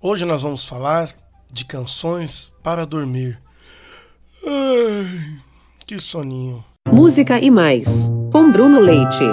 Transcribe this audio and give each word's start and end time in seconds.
Hoje 0.00 0.24
nós 0.24 0.42
vamos 0.42 0.64
falar 0.64 1.08
de 1.52 1.64
canções 1.64 2.54
para 2.62 2.86
dormir. 2.86 3.42
Ai, 4.46 5.40
que 5.84 5.98
soninho. 5.98 6.64
Música 6.86 7.40
e 7.40 7.50
mais, 7.50 8.08
com 8.30 8.52
Bruno 8.52 8.78
Leite. 8.78 9.24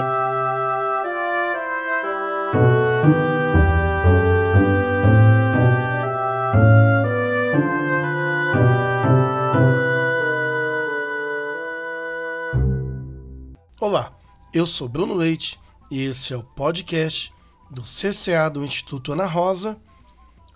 Olá, 13.79 14.17
eu 14.51 14.65
sou 14.65 14.89
Bruno 14.89 15.13
Leite 15.13 15.59
e 15.91 16.05
esse 16.05 16.33
é 16.33 16.37
o 16.37 16.43
podcast 16.43 17.31
do 17.69 17.83
CCA 17.83 18.49
do 18.49 18.65
Instituto 18.65 19.13
Ana 19.13 19.27
Rosa. 19.27 19.79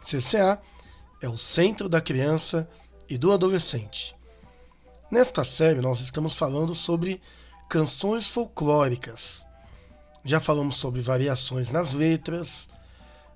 CCA 0.01 0.59
é 1.21 1.27
o 1.27 1.37
Centro 1.37 1.89
da 1.89 2.01
Criança 2.01 2.69
e 3.07 3.17
do 3.17 3.31
Adolescente. 3.31 4.15
Nesta 5.11 5.43
série, 5.43 5.81
nós 5.81 5.99
estamos 5.99 6.35
falando 6.35 6.73
sobre 6.75 7.21
canções 7.67 8.27
folclóricas. 8.27 9.45
Já 10.23 10.39
falamos 10.39 10.77
sobre 10.77 11.01
variações 11.01 11.71
nas 11.71 11.93
letras, 11.93 12.69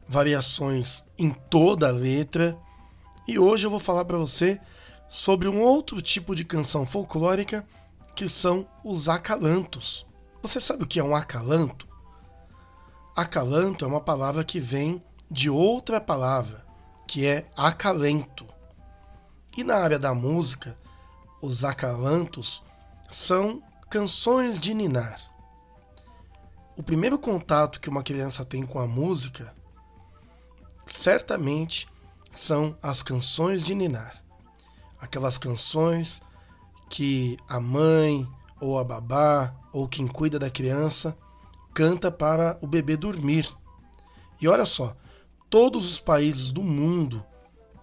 variações 0.07 1.03
em 1.17 1.31
toda 1.31 1.87
a 1.87 1.91
letra, 1.91 2.57
e 3.27 3.39
hoje 3.39 3.65
eu 3.65 3.71
vou 3.71 3.79
falar 3.79 4.05
para 4.05 4.17
você 4.17 4.59
sobre 5.09 5.47
um 5.47 5.61
outro 5.61 6.01
tipo 6.01 6.35
de 6.35 6.43
canção 6.43 6.85
folclórica 6.85 7.65
que 8.15 8.27
são 8.27 8.67
os 8.83 9.07
acalantos. 9.07 10.05
Você 10.41 10.59
sabe 10.59 10.83
o 10.83 10.87
que 10.87 10.99
é 10.99 11.03
um 11.03 11.15
acalanto? 11.15 11.87
Acalanto 13.15 13.85
é 13.85 13.87
uma 13.87 14.01
palavra 14.01 14.43
que 14.43 14.59
vem 14.59 15.01
de 15.33 15.49
outra 15.49 15.99
palavra, 15.99 16.63
que 17.07 17.25
é 17.25 17.49
acalento. 17.57 18.45
E 19.57 19.63
na 19.63 19.77
área 19.77 19.97
da 19.97 20.13
música, 20.13 20.77
os 21.41 21.63
acalantos 21.63 22.61
são 23.09 23.63
canções 23.89 24.59
de 24.59 24.75
ninar. 24.75 25.19
O 26.77 26.83
primeiro 26.83 27.17
contato 27.17 27.79
que 27.79 27.89
uma 27.89 28.03
criança 28.03 28.45
tem 28.45 28.63
com 28.63 28.77
a 28.77 28.85
música 28.85 29.51
certamente 30.85 31.89
são 32.31 32.77
as 32.81 33.01
canções 33.01 33.63
de 33.63 33.73
ninar. 33.73 34.23
Aquelas 35.01 35.39
canções 35.39 36.21
que 36.91 37.39
a 37.49 37.59
mãe 37.59 38.29
ou 38.61 38.77
a 38.77 38.83
babá 38.83 39.51
ou 39.71 39.87
quem 39.87 40.07
cuida 40.07 40.37
da 40.37 40.51
criança 40.51 41.17
canta 41.73 42.11
para 42.11 42.59
o 42.61 42.67
bebê 42.67 42.95
dormir. 42.95 43.51
E 44.39 44.47
olha 44.47 44.65
só, 44.65 44.95
todos 45.53 45.85
os 45.85 45.99
países 45.99 46.51
do 46.51 46.63
mundo 46.63 47.23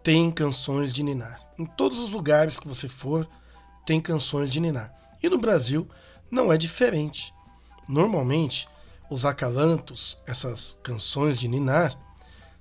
têm 0.03 0.29
canções 0.29 0.93
de 0.93 1.05
ninar. 1.05 1.41
Em 1.57 1.65
todos 1.65 2.01
os 2.01 2.11
lugares 2.11 2.59
que 2.59 2.67
você 2.67 2.89
for, 2.89 3.29
tem 3.87 4.01
canções 4.01 4.51
de 4.51 4.59
ninar. 4.59 4.93
E 5.23 5.29
no 5.29 5.39
Brasil 5.39 5.89
não 6.29 6.53
é 6.53 6.59
diferente. 6.59 7.33
Normalmente, 7.89 8.67
os 9.09 9.25
acalantos, 9.25 10.19
essas 10.27 10.77
canções 10.83 11.39
de 11.39 11.47
ninar, 11.47 11.97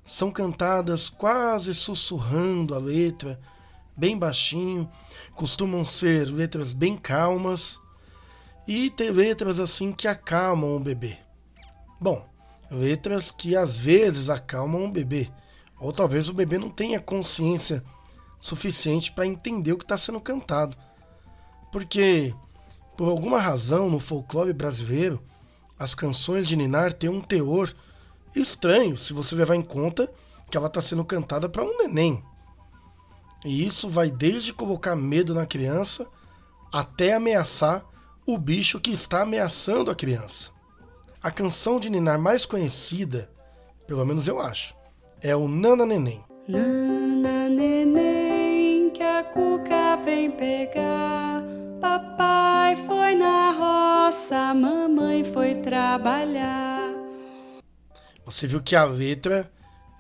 são 0.06 0.30
cantadas 0.30 1.10
quase 1.10 1.74
sussurrando 1.74 2.76
a 2.76 2.78
letra, 2.78 3.42
bem 3.98 4.16
baixinho, 4.16 4.88
costumam 5.34 5.84
ser 5.84 6.26
letras 6.26 6.72
bem 6.72 6.96
calmas 6.96 7.80
e 8.68 8.92
tem 8.92 9.10
letras 9.10 9.60
assim 9.60 9.92
que 9.92 10.08
acalmam 10.08 10.76
o 10.76 10.80
bebê. 10.80 11.18
Bom, 12.00 12.30
letras 12.70 13.32
que 13.32 13.56
às 13.56 13.78
vezes 13.78 14.30
acalmam 14.30 14.86
o 14.86 14.92
bebê, 14.92 15.30
ou 15.80 15.92
talvez 15.92 16.30
o 16.30 16.34
bebê 16.34 16.58
não 16.58 16.70
tenha 16.70 17.00
consciência 17.00 17.84
suficiente 18.40 19.12
para 19.12 19.26
entender 19.26 19.74
o 19.74 19.78
que 19.78 19.84
está 19.84 19.98
sendo 19.98 20.20
cantado. 20.20 20.76
Porque, 21.72 22.34
por 22.98 23.10
alguma 23.10 23.40
razão, 23.40 23.90
no 23.90 24.00
folclore 24.00 24.54
brasileiro, 24.54 25.22
as 25.78 25.96
canções 25.96 26.48
de 26.48 26.56
Ninar 26.56 26.94
têm 26.94 27.10
um 27.10 27.22
teor 27.22 27.74
estranho 28.36 28.98
se 28.98 29.14
você 29.14 29.36
levar 29.36 29.56
em 29.56 29.62
conta 29.62 30.12
que 30.50 30.58
ela 30.58 30.68
está 30.68 30.82
sendo 30.82 31.06
cantada 31.06 31.48
para 31.48 31.64
um 31.64 31.78
neném. 31.78 32.24
E 33.46 33.66
isso 33.66 33.90
vai 33.90 34.12
desde 34.12 34.54
colocar 34.54 34.96
medo 34.96 35.34
na 35.34 35.46
criança 35.46 36.08
até 36.72 37.14
ameaçar 37.14 37.86
o 38.26 38.38
bicho 38.38 38.80
que 38.80 38.92
está 38.92 39.22
ameaçando 39.22 39.90
a 39.90 39.96
criança. 39.96 40.52
A 41.22 41.30
canção 41.30 41.82
de 41.82 41.90
Ninar 41.90 42.18
mais 42.18 42.46
conhecida, 42.46 43.30
pelo 43.86 44.06
menos 44.06 44.26
eu 44.26 44.40
acho, 44.40 44.74
é 45.20 45.36
o 45.36 45.50
Nana 45.50 45.86
Neném. 45.86 46.24
Nana 46.48 47.50
neném, 47.50 48.90
que 48.92 49.04
a 49.04 49.22
cuca 49.26 49.98
vem 49.98 50.32
pegar. 50.32 51.44
Papai 51.82 52.78
foi 52.88 53.16
na 53.16 53.52
roça, 53.52 54.54
mamãe 54.54 55.26
foi 55.34 55.56
trabalhar. 55.56 56.90
Você 58.24 58.48
viu 58.48 58.64
que 58.64 58.74
a 58.74 58.86
letra 58.86 59.52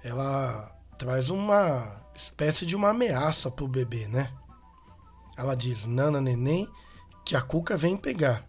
ela 0.02 0.74
traz 0.97 1.29
uma 1.29 2.02
espécie 2.16 2.66
de 2.66 2.78
uma 2.78 2.91
ameaça 2.91 3.52
pro 3.52 3.68
bebê, 3.68 4.08
né? 4.08 4.31
Ela 5.38 5.53
diz: 5.53 5.85
Nana 5.85 6.22
neném, 6.22 6.66
que 7.25 7.35
a 7.35 7.41
cuca 7.41 7.78
vem 7.78 7.97
pegar. 7.97 8.47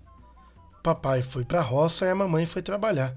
Papai 0.83 1.21
foi 1.21 1.45
pra 1.45 1.61
roça 1.61 2.07
e 2.07 2.11
a 2.11 2.15
mamãe 2.15 2.47
foi 2.47 2.63
trabalhar. 2.63 3.15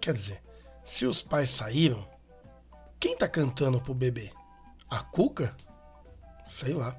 Quer 0.00 0.14
dizer, 0.14 0.42
se 0.82 1.04
os 1.04 1.22
pais 1.22 1.50
saíram, 1.50 2.06
quem 2.98 3.16
tá 3.16 3.28
cantando 3.28 3.80
pro 3.80 3.94
bebê? 3.94 4.30
A 4.90 5.02
cuca? 5.02 5.54
Sei 6.46 6.72
lá. 6.72 6.96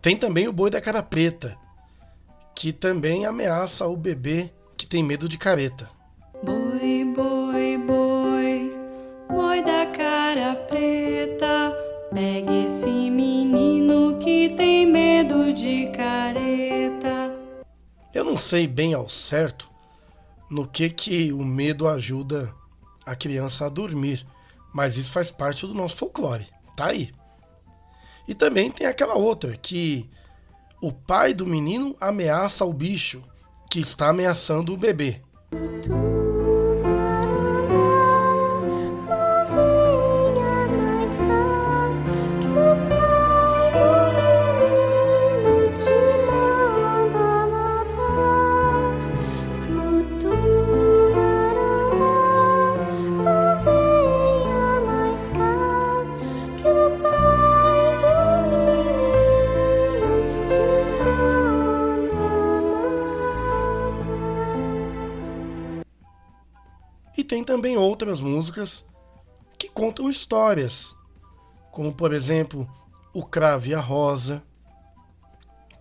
Tem 0.00 0.16
também 0.16 0.46
o 0.46 0.52
boi 0.52 0.70
da 0.70 0.80
cara 0.80 1.02
preta, 1.02 1.56
que 2.54 2.72
também 2.72 3.26
ameaça 3.26 3.86
o 3.86 3.96
bebê 3.96 4.52
que 4.76 4.86
tem 4.86 5.02
medo 5.02 5.28
de 5.28 5.36
careta. 5.36 5.90
Boi, 6.42 7.04
boi, 7.16 7.78
boi, 7.78 8.72
boi 9.28 9.64
da 9.64 9.86
cara 9.86 10.54
preta, 10.68 11.76
pegue 12.12 12.64
esse 12.64 12.93
não 18.34 18.38
sei 18.38 18.66
bem 18.66 18.94
ao 18.94 19.08
certo 19.08 19.70
no 20.50 20.66
que 20.66 20.90
que 20.90 21.32
o 21.32 21.44
medo 21.44 21.86
ajuda 21.86 22.52
a 23.06 23.14
criança 23.14 23.66
a 23.66 23.68
dormir, 23.68 24.26
mas 24.74 24.96
isso 24.96 25.12
faz 25.12 25.30
parte 25.30 25.64
do 25.64 25.72
nosso 25.72 25.94
folclore. 25.94 26.48
Tá 26.76 26.86
aí. 26.86 27.12
E 28.26 28.34
também 28.34 28.72
tem 28.72 28.88
aquela 28.88 29.14
outra 29.14 29.56
que 29.56 30.10
o 30.82 30.90
pai 30.90 31.32
do 31.32 31.46
menino 31.46 31.94
ameaça 32.00 32.64
o 32.64 32.72
bicho 32.72 33.22
que 33.70 33.78
está 33.78 34.08
ameaçando 34.08 34.74
o 34.74 34.76
bebê. 34.76 35.22
Tem 67.34 67.42
também 67.42 67.76
outras 67.76 68.20
músicas 68.20 68.84
que 69.58 69.68
contam 69.68 70.08
histórias, 70.08 70.94
como 71.72 71.92
por 71.92 72.12
exemplo 72.12 72.64
O 73.12 73.24
Cravo 73.24 73.66
e 73.66 73.74
a 73.74 73.80
Rosa, 73.80 74.40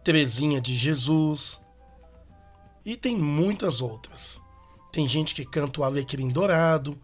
Terezinha 0.03 0.59
de 0.59 0.73
Jesus, 0.73 1.61
e 2.83 2.97
tem 2.97 3.15
muitas 3.15 3.81
outras. 3.81 4.41
Tem 4.91 5.07
gente 5.07 5.35
que 5.35 5.45
canta 5.45 5.81
o 5.81 5.83
Alecrim 5.83 6.27
Dourado 6.27 7.00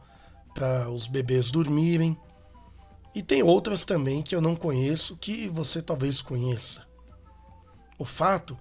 para 0.55 0.89
os 0.89 1.05
bebês 1.05 1.51
dormirem, 1.51 2.17
e 3.13 3.21
tem 3.21 3.43
outras 3.43 3.85
também 3.85 4.23
que 4.23 4.35
eu 4.35 4.41
não 4.41 4.55
conheço 4.55 5.15
que 5.15 5.47
você 5.47 5.79
talvez 5.79 6.23
conheça. 6.23 6.87
O 7.99 8.03
fato 8.03 8.57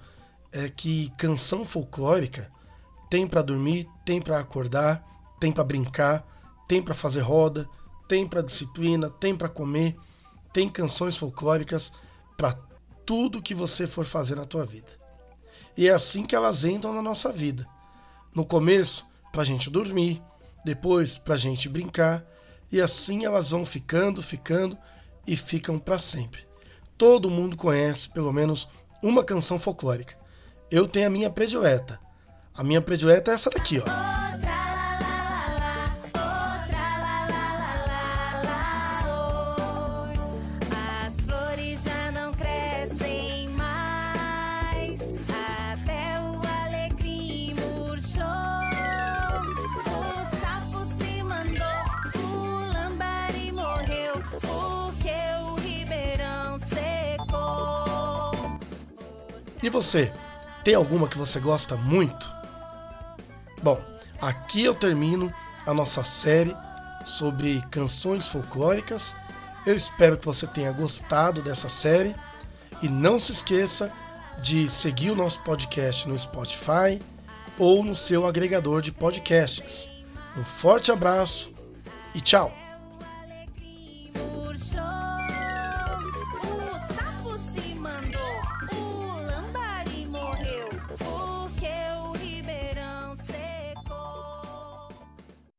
é 0.52 0.69
que 0.69 1.11
canção 1.17 1.64
folclórica 1.64 2.52
tem 3.08 3.26
para 3.26 3.40
dormir, 3.40 3.88
tem 4.05 4.20
para 4.20 4.38
acordar, 4.38 5.08
tem 5.38 5.52
para 5.52 5.64
brincar, 5.64 6.26
tem 6.67 6.82
para 6.82 6.94
fazer 6.94 7.20
roda, 7.20 7.69
tem 8.06 8.26
para 8.26 8.43
disciplina, 8.43 9.11
tem 9.11 9.37
para 9.37 9.49
comer, 9.49 9.96
tem 10.52 10.69
canções 10.69 11.17
folclóricas 11.17 11.93
para 12.37 12.58
tudo 13.05 13.43
que 13.43 13.55
você 13.55 13.87
for 13.87 14.05
fazer 14.05 14.35
na 14.35 14.44
tua 14.44 14.64
vida. 14.64 14.99
E 15.76 15.88
é 15.88 15.93
assim 15.93 16.25
que 16.25 16.35
elas 16.35 16.64
entram 16.64 16.93
na 16.93 17.02
nossa 17.02 17.32
vida. 17.32 17.67
No 18.35 18.44
começo, 18.44 19.06
para 19.32 19.43
a 19.43 19.44
gente 19.44 19.70
dormir, 19.70 20.23
depois 20.64 21.17
para 21.17 21.35
a 21.35 21.38
gente 21.38 21.69
brincar, 21.69 22.25
e 22.70 22.81
assim 22.81 23.25
elas 23.25 23.50
vão 23.50 23.64
ficando, 23.64 24.23
ficando 24.23 24.76
e 25.26 25.37
ficam 25.37 25.79
para 25.79 25.99
sempre. 25.99 26.46
Todo 26.96 27.31
mundo 27.31 27.56
conhece 27.56 28.11
pelo 28.11 28.32
menos 28.32 28.69
uma 29.02 29.23
canção 29.23 29.58
folclórica. 29.58 30.19
Eu 30.70 30.87
tenho 30.87 31.06
a 31.06 31.11
minha 31.11 31.31
predileta. 31.31 32.00
A 32.55 32.64
minha 32.64 32.82
predileta 32.82 33.31
é 33.31 33.35
essa 33.35 33.49
daqui, 33.49 33.79
ó. 33.79 34.07
E 59.62 59.69
você, 59.69 60.12
tem 60.64 60.75
alguma 60.75 61.08
que 61.08 61.19
você 61.19 61.40
gosta 61.40 61.76
muito? 61.76 62.32
Bom, 63.62 63.81
aqui 64.20 64.64
eu 64.64 64.75
termino 64.75 65.32
a 65.66 65.75
nossa 65.75 66.05
série 66.05 66.56
sobre 67.05 67.60
canções 67.70 68.28
folclóricas. 68.28 69.14
Eu 69.66 69.76
espero 69.76 70.16
que 70.16 70.26
você 70.26 70.46
tenha 70.46 70.72
gostado 70.72 71.43
dessa 71.43 71.69
série 71.69 72.14
e 72.82 72.88
não 72.88 73.19
se 73.19 73.32
esqueça 73.32 73.93
de 74.40 74.69
seguir 74.69 75.10
o 75.10 75.16
nosso 75.16 75.40
podcast 75.43 76.08
no 76.08 76.19
Spotify 76.19 77.00
ou 77.58 77.82
no 77.82 77.94
seu 77.94 78.26
agregador 78.26 78.81
de 78.81 78.93
podcasts. 78.93 79.88
Um 80.37 80.44
forte 80.44 80.93
abraço 80.93 81.52
e 82.14 82.20
tchau! 82.20 82.68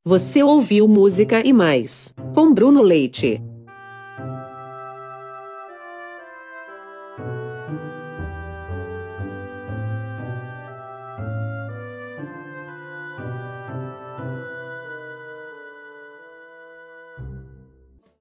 Você 0.10 0.42
ouviu 0.42 0.88
Música 0.88 1.40
e 1.46 1.54
Mais, 1.54 2.12
com 2.34 2.52
Bruno 2.52 2.82
Leite. 2.82 3.40